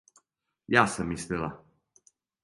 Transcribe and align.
Ја 0.75 0.83
сам 0.93 1.11
мислила. 1.11 1.49